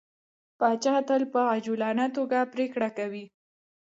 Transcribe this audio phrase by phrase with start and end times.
[0.59, 3.25] پاچا تل په عجولانه ټوګه پرېکړه کوي.